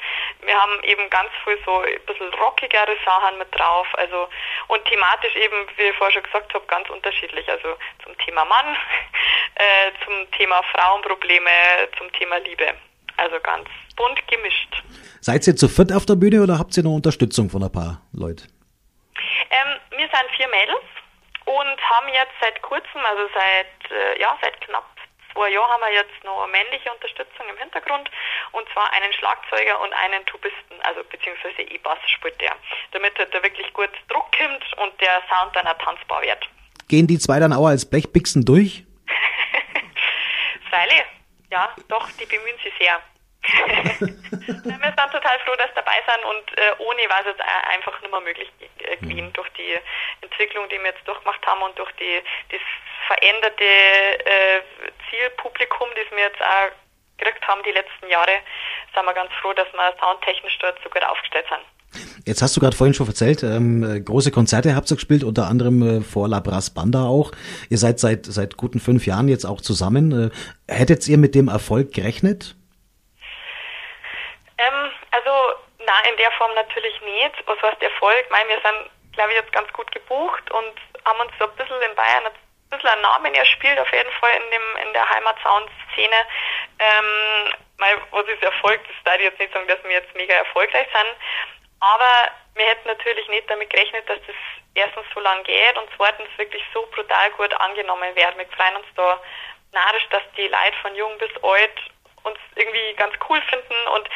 Wir 0.42 0.60
haben 0.60 0.82
eben 0.84 1.08
ganz 1.12 1.30
viel 1.44 1.60
so 1.66 1.82
ein 1.82 2.02
bisschen 2.08 2.34
rockigere 2.34 2.98
Sachen 3.06 3.38
mit 3.38 3.48
drauf. 3.58 3.88
Also 3.94 4.28
und 4.68 4.84
thematisch 4.86 5.36
eben, 5.36 5.68
wie 5.78 5.84
ich 5.84 5.96
vorher 5.98 6.14
schon 6.14 6.24
gesagt 6.24 6.52
habe, 6.56 6.66
ganz 6.66 6.90
unterschiedlich. 6.90 7.48
Also 7.48 7.78
zum 8.04 8.18
Thema 8.18 8.44
Mann, 8.46 8.76
äh, 9.56 9.92
zum 10.04 10.32
Thema 10.32 10.64
Frauenprobleme, 10.64 11.52
zum 11.98 12.12
Thema 12.14 12.38
Liebe. 12.38 12.74
Also 13.24 13.40
ganz 13.40 13.70
bunt 13.96 14.20
gemischt. 14.28 14.84
Seid 15.22 15.48
ihr 15.48 15.56
zu 15.56 15.70
viert 15.70 15.94
auf 15.94 16.06
der 16.06 16.16
Bühne 16.16 16.44
oder 16.44 16.60
habt 16.60 16.76
ihr 16.76 16.84
noch 16.84 16.92
Unterstützung 16.92 17.50
von 17.50 17.64
ein 17.64 17.72
paar 17.72 18.02
Leuten? 18.12 18.52
Ähm, 19.50 19.80
wir 19.92 20.10
sind 20.12 20.28
vier 20.36 20.50
Mädels 20.50 20.84
und 21.46 21.78
haben 21.88 22.10
jetzt 22.12 22.36
seit 22.42 22.62
kurzem, 22.62 23.00
also 23.00 23.24
seit, 23.34 23.92
äh, 23.92 24.20
ja, 24.20 24.36
seit 24.42 24.60
knapp 24.60 24.84
zwei 25.32 25.50
Jahren 25.52 25.72
haben 25.72 25.82
wir 25.88 25.94
jetzt 25.96 26.20
noch 26.26 26.46
männliche 26.52 26.92
Unterstützung 26.92 27.48
im 27.50 27.58
Hintergrund 27.58 28.12
und 28.52 28.68
zwar 28.74 28.92
einen 28.92 29.14
Schlagzeuger 29.14 29.80
und 29.80 29.94
einen 29.94 30.26
Tubisten, 30.26 30.76
also 30.84 31.00
beziehungsweise 31.08 31.62
E-Bass 31.64 32.04
spielt 32.08 32.40
der, 32.42 32.52
damit 32.92 33.14
da 33.18 33.42
wirklich 33.42 33.72
gut 33.72 33.90
Druck 34.10 34.28
kommt 34.36 34.68
und 34.84 35.00
der 35.00 35.24
Sound 35.32 35.56
dann 35.56 35.68
auch 35.68 35.80
tanzbar 35.80 36.22
wird. 36.24 36.44
Gehen 36.90 37.08
die 37.08 37.20
zwei 37.20 37.40
dann 37.40 37.54
auch 37.54 37.68
als 37.68 37.90
Blechbixen 37.90 38.44
durch? 38.44 38.84
Freilich, 40.70 41.08
ja, 41.50 41.74
doch, 41.88 42.10
die 42.20 42.26
bemühen 42.26 42.58
sich 42.62 42.74
sehr. 42.78 43.00
wir 44.00 44.08
sind 44.08 45.12
total 45.12 45.40
froh, 45.46 45.56
dass 45.58 45.74
dabei 45.76 46.00
sind 46.08 46.24
und 46.26 46.58
äh, 46.58 46.74
ohne 46.80 47.10
war 47.10 47.20
es 47.22 47.28
jetzt 47.28 47.42
einfach 47.42 48.00
nicht 48.02 48.12
mehr 48.12 48.22
möglich 48.22 48.50
äh, 48.80 48.98
gewesen 48.98 49.28
mhm. 49.28 49.34
durch 49.34 49.50
die 49.50 49.78
Entwicklung, 50.22 50.70
die 50.70 50.80
wir 50.80 50.92
jetzt 50.92 51.08
durchgemacht 51.08 51.46
haben 51.46 51.62
und 51.62 51.78
durch 51.78 51.92
die 51.94 52.22
das 52.50 52.62
veränderte 53.08 53.64
äh, 53.64 54.62
Zielpublikum, 55.10 55.90
das 55.96 56.10
wir 56.12 56.24
jetzt 56.24 56.42
auch 56.42 56.72
gekriegt 57.18 57.48
haben 57.48 57.62
die 57.64 57.72
letzten 57.72 58.10
Jahre, 58.10 58.40
sind 58.96 59.06
wir 59.06 59.14
ganz 59.14 59.32
froh, 59.42 59.54
dass 59.54 59.68
wir 59.74 59.94
soundtechnisch 60.00 60.58
dort 60.60 60.80
so 60.84 60.90
gut 60.90 61.04
aufgestellt 61.04 61.46
sind. 61.50 61.64
Jetzt 62.26 62.42
hast 62.42 62.56
du 62.56 62.62
gerade 62.62 62.76
vorhin 62.76 62.94
schon 62.94 63.08
erzählt, 63.08 63.44
ähm, 63.44 63.84
äh, 63.84 64.00
große 64.00 64.32
Konzerte 64.32 64.76
habt 64.76 64.90
ihr 64.90 64.96
gespielt, 64.96 65.24
unter 65.24 65.48
anderem 65.48 66.00
äh, 66.00 66.02
vor 66.02 66.28
La 66.28 66.40
Brass 66.40 66.74
Banda 66.74 67.06
auch. 67.06 67.32
Ihr 67.70 67.78
seid 67.78 68.00
seit 68.00 68.26
seit 68.26 68.58
guten 68.58 68.80
fünf 68.80 69.06
Jahren 69.06 69.28
jetzt 69.28 69.46
auch 69.46 69.62
zusammen. 69.62 70.32
Äh, 70.68 70.74
hättet 70.74 71.08
ihr 71.08 71.18
mit 71.18 71.36
dem 71.36 71.50
Erfolg 71.50 71.94
gerechnet? 71.94 72.56
Ähm, 74.64 74.92
also 75.12 75.56
na 75.80 76.10
in 76.10 76.18
der 76.18 76.32
Form 76.32 76.54
natürlich 76.56 77.00
nicht. 77.02 77.36
Was 77.46 77.62
heißt 77.62 77.82
Erfolg? 77.82 78.24
Ich 78.24 78.30
meine, 78.30 78.50
wir 78.50 78.62
sind, 78.62 78.90
glaube 79.14 79.32
ich, 79.32 79.38
jetzt 79.38 79.52
ganz 79.52 79.72
gut 79.74 79.92
gebucht 79.92 80.50
und 80.52 80.74
haben 81.06 81.20
uns 81.20 81.32
so 81.40 81.46
ein 81.46 81.56
bisschen 81.56 81.82
in 81.82 81.96
Bayern 81.96 82.26
ein 82.26 82.34
bisschen 82.70 82.90
einen 82.90 83.02
Namen 83.02 83.34
erspielt, 83.34 83.80
auf 83.80 83.92
jeden 83.92 84.12
Fall 84.12 84.32
in 84.36 84.52
dem 84.52 84.88
in 84.88 84.94
der 84.94 85.10
Heimatsound-Szene. 85.10 86.16
Ähm, 86.80 87.54
was 88.12 88.28
ist 88.28 88.44
Erfolg? 88.44 88.80
Das 88.88 88.96
darf 89.04 89.16
ich 89.18 89.26
jetzt 89.26 89.40
nicht 89.40 89.54
sagen, 89.54 89.68
dass 89.68 89.84
wir 89.84 89.92
jetzt 89.92 90.16
mega 90.16 90.34
erfolgreich 90.34 90.88
sind. 90.94 91.16
Aber 91.80 92.32
wir 92.56 92.66
hätten 92.66 92.88
natürlich 92.88 93.28
nicht 93.28 93.50
damit 93.50 93.70
gerechnet, 93.70 94.08
dass 94.08 94.20
das 94.26 94.36
erstens 94.76 95.06
so 95.14 95.20
lang 95.20 95.44
geht 95.44 95.78
und 95.78 95.90
zweitens 95.98 96.30
wirklich 96.38 96.64
so 96.74 96.88
brutal 96.96 97.30
gut 97.32 97.54
angenommen 97.60 98.16
wird. 98.16 98.38
Wir 98.38 98.48
freuen 98.56 98.78
uns 98.78 98.88
da 98.96 99.20
narrisch, 99.74 100.08
dass 100.10 100.24
die 100.38 100.48
Leute 100.48 100.78
von 100.82 100.96
jung 100.96 101.18
bis 101.18 101.32
alt 101.44 101.78
uns 102.24 102.38
irgendwie 102.56 102.94
ganz 102.96 103.14
cool 103.30 103.42
finden 103.42 103.88
und 103.96 104.10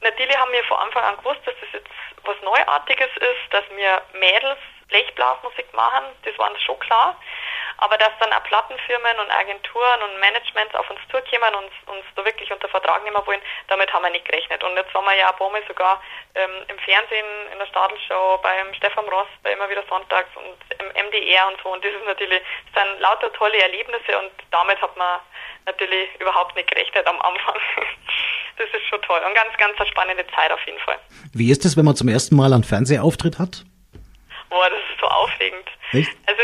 natürlich 0.00 0.36
haben 0.36 0.52
wir 0.52 0.64
von 0.64 0.78
Anfang 0.78 1.04
an 1.04 1.16
gewusst, 1.18 1.40
dass 1.44 1.54
das 1.60 1.72
jetzt 1.72 1.90
was 2.24 2.36
Neuartiges 2.42 3.10
ist, 3.16 3.52
dass 3.52 3.64
wir 3.74 4.02
Mädels 4.14 4.58
Blechblasmusik 4.88 5.72
machen, 5.74 6.04
das 6.24 6.38
war 6.38 6.50
uns 6.50 6.62
schon 6.62 6.78
klar. 6.78 7.16
Aber 7.78 7.96
dass 7.96 8.10
dann 8.18 8.32
auch 8.32 8.42
Plattenfirmen 8.44 9.18
und 9.18 9.30
Agenturen 9.30 10.02
und 10.02 10.20
Managements 10.20 10.74
auf 10.74 10.90
uns 10.90 11.00
zukommen 11.10 11.54
und 11.54 11.70
uns 11.94 12.04
da 12.16 12.24
wirklich 12.24 12.50
unter 12.50 12.68
Vertrag 12.68 13.04
nehmen 13.04 13.22
wollen, 13.24 13.40
damit 13.68 13.92
haben 13.92 14.02
wir 14.02 14.10
nicht 14.10 14.24
gerechnet. 14.24 14.62
Und 14.64 14.76
jetzt 14.76 14.92
waren 14.94 15.04
wir 15.04 15.16
ja 15.16 15.30
ein 15.30 15.36
paar 15.36 15.50
Mal 15.50 15.62
sogar 15.68 16.02
ähm, 16.34 16.50
im 16.66 16.78
Fernsehen, 16.80 17.26
in 17.52 17.58
der 17.58 17.66
Stadelshow, 17.66 18.38
beim 18.42 18.74
Stefan 18.74 19.06
Ross, 19.06 19.28
bei 19.42 19.52
immer 19.52 19.70
wieder 19.70 19.84
Sonntags 19.88 20.30
und 20.36 20.58
im 20.78 21.06
MDR 21.06 21.46
und 21.48 21.58
so. 21.62 21.70
Und 21.70 21.84
das 21.84 21.92
ist 21.94 22.04
natürlich, 22.04 22.42
das 22.74 22.82
sind 22.82 23.00
lauter 23.00 23.32
tolle 23.32 23.62
Erlebnisse 23.62 24.18
und 24.18 24.32
damit 24.50 24.80
hat 24.82 24.96
man 24.96 25.20
natürlich 25.66 26.08
überhaupt 26.18 26.56
nicht 26.56 26.68
gerechnet 26.68 27.06
am 27.06 27.20
Anfang. 27.20 27.56
Das 28.58 28.66
ist 28.74 28.88
schon 28.88 29.00
toll 29.02 29.20
und 29.24 29.34
ganz, 29.36 29.56
ganz 29.56 29.78
eine 29.78 29.88
spannende 29.88 30.26
Zeit 30.34 30.50
auf 30.50 30.58
jeden 30.66 30.80
Fall. 30.80 30.98
Wie 31.32 31.52
ist 31.52 31.64
es, 31.64 31.76
wenn 31.76 31.84
man 31.84 31.94
zum 31.94 32.08
ersten 32.08 32.34
Mal 32.34 32.52
einen 32.52 32.64
Fernsehauftritt 32.64 33.38
hat? 33.38 33.62
Boah, 34.50 34.68
das 34.68 34.80
ist 34.80 35.00
so 35.00 35.06
aufregend. 35.06 35.68
Echt? 35.92 36.10
Also 36.26 36.42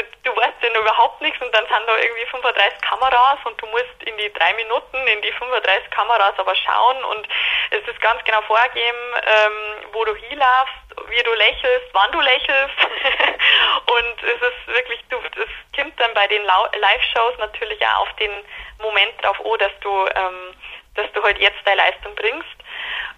ja 0.73 0.81
überhaupt 0.81 1.21
nichts 1.21 1.41
und 1.41 1.53
dann 1.55 1.67
sind 1.67 1.87
da 1.87 1.97
irgendwie 1.99 2.27
35 2.27 2.81
Kameras 2.81 3.39
und 3.45 3.61
du 3.61 3.67
musst 3.67 4.03
in 4.05 4.17
die 4.17 4.33
drei 4.33 4.55
Minuten 4.55 4.97
in 5.07 5.21
die 5.23 5.33
35 5.33 5.91
Kameras 5.91 6.35
aber 6.39 6.55
schauen 6.55 7.05
und 7.05 7.29
es 7.71 7.87
ist 7.87 8.01
ganz 8.01 8.23
genau 8.25 8.41
vorgegeben, 8.43 8.99
ähm, 9.27 9.93
wo 9.93 10.05
du 10.05 10.15
hinlaufst, 10.15 10.75
wie 11.09 11.23
du 11.23 11.33
lächelst, 11.35 11.87
wann 11.93 12.13
du 12.13 12.21
lächelst. 12.21 12.75
Und 13.87 14.23
es 14.23 14.41
ist 14.41 14.67
wirklich, 14.67 15.01
du, 15.11 15.19
es 15.19 15.77
kommt 15.77 15.99
dann 16.01 16.15
bei 16.15 16.27
den 16.29 16.45
Live-Shows 16.45 17.39
natürlich 17.39 17.85
auch 17.87 18.03
auf 18.03 18.17
den 18.17 18.31
Moment 18.79 19.13
drauf, 19.23 19.37
oh, 19.43 19.57
dass 19.57 19.73
du, 19.81 20.07
ähm, 20.15 20.55
dass 20.95 21.11
du 21.13 21.23
halt 21.23 21.39
jetzt 21.39 21.59
deine 21.65 21.83
Leistung 21.83 22.15
bringst 22.15 22.64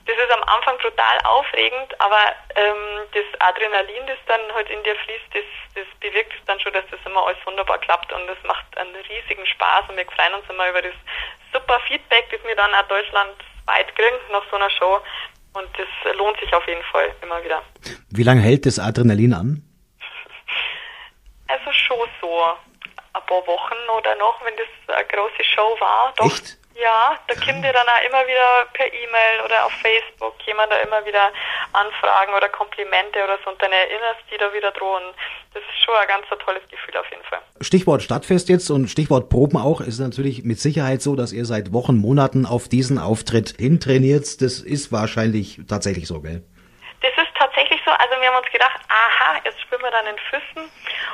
das 0.06 0.16
ist 0.16 0.30
am 0.30 0.42
Anfang 0.44 0.78
total 0.78 1.18
aufregend, 1.24 2.00
aber 2.00 2.32
ähm, 2.54 3.06
das 3.12 3.24
Adrenalin, 3.40 4.06
das 4.06 4.18
dann 4.26 4.40
halt 4.54 4.70
in 4.70 4.82
dir 4.84 4.94
fließt, 4.94 5.34
das, 5.34 5.44
das 5.74 5.86
bewirkt 5.98 6.32
es 6.32 6.44
dann 6.46 6.60
schon, 6.60 6.72
dass 6.72 6.84
das 6.90 7.00
immer 7.04 7.26
alles 7.26 7.44
wunderbar 7.44 7.78
klappt 7.78 8.12
und 8.12 8.28
es 8.28 8.42
macht 8.44 8.66
einen 8.78 8.94
riesigen 8.94 9.44
Spaß 9.46 9.88
und 9.88 9.96
wir 9.96 10.06
freuen 10.06 10.34
uns 10.34 10.48
immer 10.48 10.68
über 10.70 10.82
das 10.82 10.94
super 11.52 11.80
Feedback, 11.88 12.30
das 12.30 12.42
wir 12.44 12.54
dann 12.54 12.72
auch 12.74 12.86
deutschlandweit 12.86 13.94
kriegen 13.96 14.16
nach 14.30 14.44
so 14.50 14.56
einer 14.56 14.70
Show 14.70 15.00
und 15.54 15.68
das 15.76 16.14
lohnt 16.16 16.38
sich 16.38 16.54
auf 16.54 16.66
jeden 16.68 16.84
Fall 16.84 17.12
immer 17.22 17.42
wieder. 17.42 17.62
Wie 18.10 18.22
lange 18.22 18.42
hält 18.42 18.64
das 18.66 18.78
Adrenalin 18.78 19.34
an? 19.34 19.62
Also 21.48 21.72
schon 21.72 22.08
so 22.20 22.44
ein 23.12 23.26
paar 23.26 23.46
Wochen 23.46 23.76
oder 23.96 24.14
noch, 24.16 24.44
wenn 24.44 24.54
das 24.56 24.96
eine 24.96 25.06
große 25.06 25.42
Show 25.42 25.76
war. 25.80 26.12
Doch, 26.16 26.26
Echt? 26.26 26.58
Ja, 26.78 27.18
da 27.26 27.34
kommt 27.34 27.64
dir 27.64 27.72
dann 27.72 27.88
auch 27.88 28.04
immer 28.06 28.26
wieder 28.26 28.66
per 28.74 28.86
E-Mail 28.86 29.40
oder 29.44 29.64
auf 29.64 29.72
Facebook 29.80 30.34
jemand 30.46 30.70
da 30.70 30.76
immer 30.76 31.04
wieder 31.06 31.32
Anfragen 31.72 32.34
oder 32.34 32.50
Komplimente 32.50 33.24
oder 33.24 33.38
so 33.42 33.50
und 33.50 33.62
dann 33.62 33.72
erinnerst 33.72 34.20
die 34.30 34.36
da 34.36 34.52
wieder 34.52 34.72
dran. 34.72 35.02
Das 35.54 35.62
ist 35.62 35.84
schon 35.84 35.94
ein 35.94 36.08
ganz 36.08 36.26
tolles 36.28 36.62
Gefühl 36.68 36.96
auf 36.98 37.08
jeden 37.10 37.24
Fall. 37.24 37.40
Stichwort 37.62 38.02
Stadtfest 38.02 38.50
jetzt 38.50 38.68
und 38.68 38.88
Stichwort 38.88 39.30
Proben 39.30 39.56
auch, 39.56 39.80
ist 39.80 40.00
natürlich 40.00 40.44
mit 40.44 40.60
Sicherheit 40.60 41.00
so, 41.00 41.16
dass 41.16 41.32
ihr 41.32 41.46
seit 41.46 41.72
Wochen, 41.72 41.96
Monaten 41.96 42.44
auf 42.44 42.68
diesen 42.68 42.98
Auftritt 42.98 43.54
hintrainiert. 43.56 44.42
Das 44.42 44.60
ist 44.60 44.92
wahrscheinlich 44.92 45.60
tatsächlich 45.66 46.06
so, 46.06 46.20
gell? 46.20 46.42
Das 47.00 47.12
ist 47.16 47.32
tatsächlich 47.38 47.80
so. 47.86 47.90
Also 47.92 48.20
wir 48.20 48.28
haben 48.28 48.36
uns 48.36 48.52
gedacht, 48.52 48.80
aha, 48.88 49.40
jetzt 49.44 49.60
spielen 49.62 49.80
wir 49.80 49.90
dann 49.90 50.06
in 50.06 50.18
Füssen. 50.28 50.68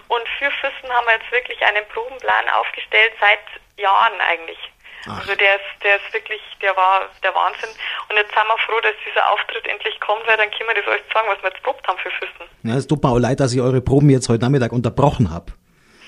Und 0.08 0.26
für 0.38 0.50
Füssen 0.50 0.90
haben 0.90 1.06
wir 1.06 1.14
jetzt 1.14 1.30
wirklich 1.30 1.62
einen 1.62 1.86
Probenplan 1.94 2.48
aufgestellt 2.58 3.12
seit 3.20 3.46
Jahren 3.76 4.20
eigentlich. 4.20 4.58
Ach. 5.06 5.18
Also 5.18 5.34
der 5.34 5.56
ist, 5.56 5.70
der 5.82 5.96
ist 5.96 6.12
wirklich, 6.12 6.40
der 6.60 6.76
war 6.76 7.08
der 7.22 7.34
Wahnsinn. 7.34 7.70
Und 8.08 8.16
jetzt 8.16 8.32
sind 8.34 8.46
wir 8.46 8.58
froh, 8.58 8.80
dass 8.82 8.94
dieser 9.06 9.30
Auftritt 9.32 9.66
endlich 9.66 9.98
kommt, 10.00 10.22
weil 10.26 10.36
dann 10.36 10.50
können 10.50 10.68
wir 10.70 10.78
das 10.78 10.86
euch 10.86 11.02
sagen, 11.12 11.26
was 11.28 11.42
wir 11.42 11.50
jetzt 11.50 11.62
probt 11.62 11.86
haben 11.88 11.98
für 11.98 12.10
Füssen. 12.10 12.46
Ja, 12.62 12.76
es 12.76 12.86
tut 12.86 13.02
mir 13.02 13.10
auch 13.10 13.18
leid, 13.18 13.40
dass 13.40 13.52
ich 13.52 13.60
eure 13.60 13.80
Proben 13.80 14.10
jetzt 14.10 14.28
heute 14.28 14.44
Nachmittag 14.44 14.72
unterbrochen 14.72 15.30
habe. 15.30 15.52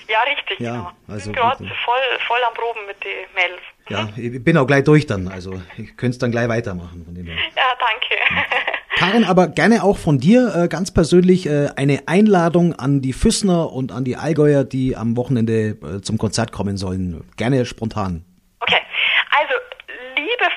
Ja, 0.07 0.21
richtig, 0.21 0.59
ja, 0.59 0.71
genau. 0.71 0.91
Also 1.07 1.17
ich 1.17 1.25
bin 1.25 1.33
gerade 1.35 1.57
voll, 1.57 2.03
voll 2.27 2.37
am 2.47 2.53
Proben 2.53 2.85
mit 2.85 3.03
den 3.03 3.25
Mädels. 3.33 3.61
Ja, 3.89 4.09
ich 4.15 4.43
bin 4.43 4.57
auch 4.57 4.67
gleich 4.67 4.83
durch 4.83 5.05
dann, 5.05 5.27
also 5.27 5.61
ich 5.77 5.97
könnte 5.97 6.15
es 6.15 6.17
dann 6.19 6.31
gleich 6.31 6.47
weitermachen. 6.47 7.03
Von 7.05 7.15
dem 7.15 7.25
her. 7.25 7.35
Ja, 7.55 7.73
danke. 7.79 8.55
Karin, 8.97 9.23
aber 9.25 9.47
gerne 9.47 9.83
auch 9.83 9.97
von 9.97 10.19
dir 10.19 10.53
äh, 10.55 10.67
ganz 10.67 10.93
persönlich 10.93 11.47
äh, 11.47 11.69
eine 11.75 12.07
Einladung 12.07 12.73
an 12.73 13.01
die 13.01 13.13
Füssner 13.13 13.71
und 13.71 13.91
an 13.91 14.05
die 14.05 14.15
Allgäuer, 14.15 14.63
die 14.63 14.95
am 14.95 15.17
Wochenende 15.17 15.77
äh, 15.81 16.01
zum 16.01 16.17
Konzert 16.17 16.51
kommen 16.51 16.77
sollen. 16.77 17.23
Gerne 17.35 17.65
spontan. 17.65 18.23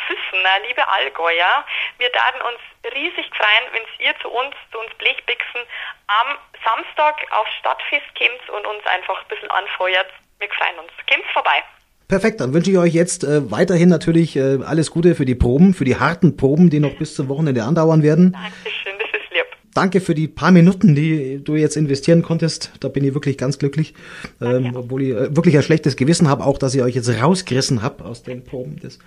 Füssener, 0.09 0.65
liebe 0.67 0.87
Allgäuer, 0.89 1.65
wir 1.99 2.09
würden 2.09 2.41
uns 2.49 2.61
riesig 2.95 3.29
freuen, 3.37 3.65
wenn 3.73 3.85
ihr 4.01 4.15
zu 4.21 4.29
uns, 4.29 4.55
zu 4.73 4.79
uns 4.79 4.89
Blechbixen, 4.97 5.61
am 6.09 6.39
Samstag 6.65 7.17
aufs 7.33 7.53
Stadtfest 7.61 8.09
kommt 8.17 8.49
und 8.57 8.67
uns 8.67 8.85
einfach 8.87 9.21
ein 9.21 9.29
bisschen 9.29 9.51
anfeuert. 9.51 10.09
Wir 10.39 10.49
freuen 10.49 10.79
uns. 10.81 10.93
Kommt 11.11 11.27
vorbei. 11.33 11.63
Perfekt, 12.09 12.41
dann 12.41 12.55
wünsche 12.55 12.71
ich 12.71 12.79
euch 12.79 12.95
jetzt 12.95 13.23
äh, 13.23 13.51
weiterhin 13.51 13.91
natürlich 13.91 14.35
äh, 14.37 14.65
alles 14.65 14.91
Gute 14.91 15.15
für 15.15 15.27
die 15.27 15.35
Proben, 15.35 15.75
für 15.75 15.85
die 15.85 15.97
harten 15.97 16.39
Proben, 16.39 16.71
die 16.71 16.81
noch 16.81 16.97
bis 16.97 17.15
zum 17.15 17.29
Wochenende 17.29 17.65
andauern 17.65 18.03
werden. 18.03 18.33
Dankeschön, 18.33 18.99
das 18.99 19.11
ist. 19.21 19.28
Danke 19.75 20.01
für 20.01 20.15
die 20.15 20.29
paar 20.29 20.51
Minuten, 20.51 20.95
die 20.95 21.43
du 21.43 21.55
jetzt 21.55 21.77
investieren 21.77 22.23
konntest. 22.23 22.73
Da 22.81 22.89
bin 22.89 23.05
ich 23.05 23.15
wirklich 23.15 23.39
ganz 23.39 23.59
glücklich. 23.59 23.95
Ähm, 24.41 24.75
obwohl 24.75 25.03
ich 25.03 25.11
äh, 25.11 25.37
wirklich 25.37 25.57
ein 25.57 25.63
schlechtes 25.63 25.97
Gewissen 25.97 26.29
habe, 26.29 26.45
auch 26.45 26.59
dass 26.59 26.75
ich 26.75 26.83
euch 26.83 26.95
jetzt 26.95 27.09
rausgerissen 27.09 27.83
habe 27.83 28.05
aus 28.05 28.23
den 28.23 28.45
Proben. 28.45 28.79
Das 28.83 28.99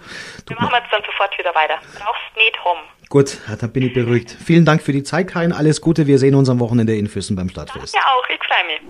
Wir 0.48 0.56
machen 0.56 0.74
jetzt 0.74 0.91
dann 0.91 1.01
sofort 1.06 1.38
wieder 1.38 1.53
weiter. 1.56 1.75
Brauchst 1.98 2.38
nicht 2.38 2.63
home. 2.63 2.82
Gut, 3.10 3.38
dann 3.60 3.72
bin 3.72 3.84
ich 3.84 3.94
beruhigt. 3.94 4.36
Vielen 4.46 4.63
Dank 4.63 4.82
für 4.82 4.94
die 4.94 5.03
Zeit, 5.03 5.27
Karin. 5.27 5.51
Alles 5.51 5.82
Gute. 5.82 6.08
Wir 6.08 6.18
sehen 6.18 6.36
uns 6.36 6.48
am 6.50 6.60
Wochenende 6.60 6.96
in 6.96 7.08
Füssen 7.08 7.36
beim 7.36 7.50
Stadtfest. 7.50 7.94
Ja, 7.94 8.01
auch. 8.01 8.24
Ich 8.30 8.39
freue 8.48 8.65
mich. 8.68 8.82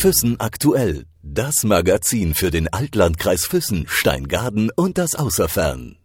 Füssen 0.00 0.40
aktuell. 0.40 1.04
Das 1.22 1.64
Magazin 1.64 2.34
für 2.34 2.50
den 2.50 2.72
Altlandkreis 2.72 3.46
Füssen, 3.46 3.86
Steingaden 3.88 4.70
und 4.74 4.98
das 4.98 5.14
Außerfern. 5.14 5.98